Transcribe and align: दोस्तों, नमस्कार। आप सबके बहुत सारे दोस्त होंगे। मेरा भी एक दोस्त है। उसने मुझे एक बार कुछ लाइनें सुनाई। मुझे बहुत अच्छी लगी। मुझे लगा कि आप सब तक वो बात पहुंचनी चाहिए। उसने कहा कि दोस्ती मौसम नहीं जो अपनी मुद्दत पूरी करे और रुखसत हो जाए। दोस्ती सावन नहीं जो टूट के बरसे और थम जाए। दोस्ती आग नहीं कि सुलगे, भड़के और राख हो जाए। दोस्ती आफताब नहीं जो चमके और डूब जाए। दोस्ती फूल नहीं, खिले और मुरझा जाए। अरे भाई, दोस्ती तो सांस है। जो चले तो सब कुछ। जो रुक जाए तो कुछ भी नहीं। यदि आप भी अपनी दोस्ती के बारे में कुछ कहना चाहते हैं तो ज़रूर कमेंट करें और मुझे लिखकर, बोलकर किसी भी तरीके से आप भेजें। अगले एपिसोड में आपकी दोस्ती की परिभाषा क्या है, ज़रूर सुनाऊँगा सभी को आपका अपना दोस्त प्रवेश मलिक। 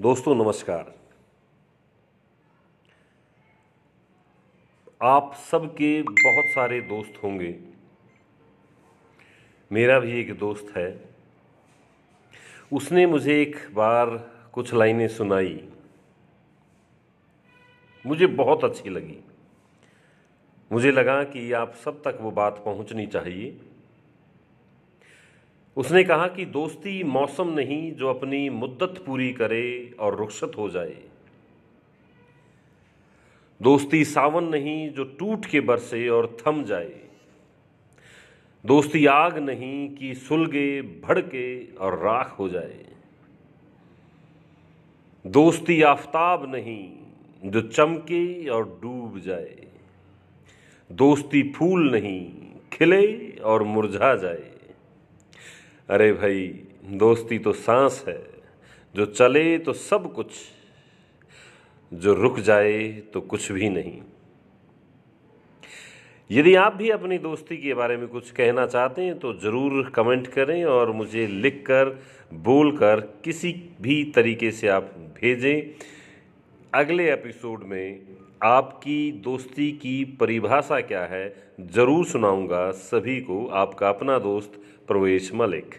दोस्तों, 0.00 0.34
नमस्कार। 0.34 0.94
आप 5.02 5.34
सबके 5.34 6.02
बहुत 6.02 6.44
सारे 6.44 6.80
दोस्त 6.80 7.20
होंगे। 7.24 7.60
मेरा 9.72 10.00
भी 10.00 10.20
एक 10.20 10.38
दोस्त 10.38 10.76
है। 10.76 11.04
उसने 12.72 13.06
मुझे 13.06 13.42
एक 13.42 13.56
बार 13.74 14.16
कुछ 14.52 14.74
लाइनें 14.74 15.08
सुनाई। 15.08 15.68
मुझे 18.06 18.26
बहुत 18.26 18.64
अच्छी 18.64 18.90
लगी। 18.90 19.24
मुझे 20.72 20.90
लगा 20.90 21.24
कि 21.24 21.52
आप 21.52 21.74
सब 21.74 22.02
तक 22.02 22.18
वो 22.20 22.30
बात 22.30 22.62
पहुंचनी 22.64 23.06
चाहिए। 23.06 23.60
उसने 25.78 26.04
कहा 26.04 26.26
कि 26.28 26.44
दोस्ती 26.44 27.04
मौसम 27.04 27.48
नहीं 27.48 27.92
जो 27.92 28.08
अपनी 28.08 28.50
मुद्दत 28.50 29.02
पूरी 29.06 29.32
करे 29.32 29.96
और 30.00 30.14
रुखसत 30.14 30.52
हो 30.58 30.70
जाए। 30.70 30.96
दोस्ती 33.62 34.04
सावन 34.04 34.44
नहीं 34.44 34.90
जो 34.90 35.04
टूट 35.04 35.46
के 35.46 35.60
बरसे 35.60 36.08
और 36.08 36.36
थम 36.46 36.64
जाए। 36.64 37.00
दोस्ती 38.66 39.06
आग 39.06 39.38
नहीं 39.38 39.88
कि 39.88 40.14
सुलगे, 40.14 40.82
भड़के 40.82 41.74
और 41.74 41.98
राख 41.98 42.38
हो 42.38 42.48
जाए। 42.48 42.84
दोस्ती 45.26 45.82
आफताब 45.82 46.54
नहीं 46.54 46.90
जो 47.44 47.60
चमके 47.60 48.48
और 48.48 48.78
डूब 48.82 49.18
जाए। 49.18 49.66
दोस्ती 50.92 51.52
फूल 51.52 51.90
नहीं, 51.92 52.30
खिले 52.72 53.36
और 53.44 53.62
मुरझा 53.62 54.14
जाए। 54.14 54.57
अरे 55.88 56.12
भाई, 56.12 56.40
दोस्ती 56.92 57.38
तो 57.38 57.52
सांस 57.52 58.04
है। 58.08 58.20
जो 58.94 59.04
चले 59.06 59.58
तो 59.58 59.72
सब 59.72 60.12
कुछ। 60.14 60.32
जो 61.92 62.14
रुक 62.14 62.38
जाए 62.40 62.88
तो 63.12 63.20
कुछ 63.20 63.50
भी 63.52 63.68
नहीं। 63.68 64.00
यदि 66.30 66.54
आप 66.54 66.74
भी 66.74 66.90
अपनी 66.90 67.18
दोस्ती 67.18 67.56
के 67.56 67.74
बारे 67.74 67.96
में 67.96 68.06
कुछ 68.08 68.30
कहना 68.30 68.66
चाहते 68.66 69.02
हैं 69.02 69.18
तो 69.18 69.32
ज़रूर 69.34 69.90
कमेंट 69.90 70.26
करें 70.26 70.64
और 70.64 70.92
मुझे 70.92 71.26
लिखकर, 71.26 71.98
बोलकर 72.34 73.00
किसी 73.24 73.52
भी 73.80 74.02
तरीके 74.14 74.50
से 74.50 74.68
आप 74.68 74.94
भेजें। 75.20 75.70
अगले 76.72 77.12
एपिसोड 77.12 77.64
में 77.64 78.00
आपकी 78.42 79.10
दोस्ती 79.24 79.70
की 79.72 80.04
परिभाषा 80.20 80.80
क्या 80.82 81.04
है, 81.06 81.34
ज़रूर 81.60 82.04
सुनाऊँगा 82.06 82.70
सभी 82.84 83.20
को 83.20 83.46
आपका 83.56 83.88
अपना 83.88 84.18
दोस्त 84.20 84.62
प्रवेश 84.88 85.30
मलिक। 85.34 85.74